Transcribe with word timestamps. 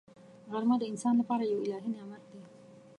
غرمه 0.51 0.75
د 0.79 0.83
انسان 0.91 1.13
لپاره 1.21 1.43
یو 1.51 1.63
الهي 1.65 1.89
نعمت 1.95 2.23
دی 2.31 2.41